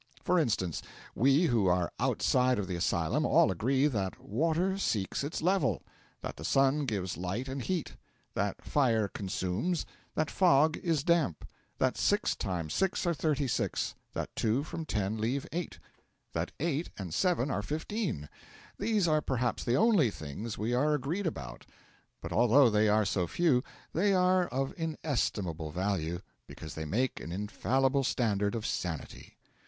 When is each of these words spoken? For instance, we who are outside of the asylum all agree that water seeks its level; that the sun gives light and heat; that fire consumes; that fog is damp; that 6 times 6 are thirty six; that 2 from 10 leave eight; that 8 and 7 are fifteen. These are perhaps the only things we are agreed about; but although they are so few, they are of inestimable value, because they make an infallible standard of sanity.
For 0.23 0.39
instance, 0.39 0.81
we 1.13 1.43
who 1.45 1.67
are 1.67 1.91
outside 1.99 2.57
of 2.57 2.65
the 2.67 2.75
asylum 2.75 3.23
all 3.23 3.51
agree 3.51 3.85
that 3.85 4.19
water 4.19 4.75
seeks 4.79 5.23
its 5.23 5.43
level; 5.43 5.83
that 6.21 6.37
the 6.37 6.43
sun 6.43 6.85
gives 6.87 7.17
light 7.17 7.47
and 7.47 7.61
heat; 7.61 7.97
that 8.33 8.63
fire 8.65 9.07
consumes; 9.07 9.85
that 10.15 10.31
fog 10.31 10.75
is 10.77 11.03
damp; 11.03 11.45
that 11.77 11.99
6 11.99 12.35
times 12.37 12.73
6 12.73 13.05
are 13.05 13.13
thirty 13.13 13.47
six; 13.47 13.93
that 14.13 14.35
2 14.35 14.63
from 14.63 14.85
10 14.87 15.19
leave 15.19 15.45
eight; 15.51 15.77
that 16.33 16.51
8 16.59 16.89
and 16.97 17.13
7 17.13 17.51
are 17.51 17.61
fifteen. 17.61 18.27
These 18.79 19.07
are 19.07 19.21
perhaps 19.21 19.63
the 19.63 19.77
only 19.77 20.09
things 20.09 20.57
we 20.57 20.73
are 20.73 20.95
agreed 20.95 21.27
about; 21.27 21.67
but 22.23 22.33
although 22.33 22.71
they 22.71 22.89
are 22.89 23.05
so 23.05 23.27
few, 23.27 23.63
they 23.93 24.15
are 24.15 24.47
of 24.47 24.73
inestimable 24.77 25.69
value, 25.69 26.21
because 26.47 26.73
they 26.73 26.85
make 26.85 27.19
an 27.19 27.31
infallible 27.31 28.03
standard 28.03 28.55
of 28.55 28.65
sanity. 28.65 29.37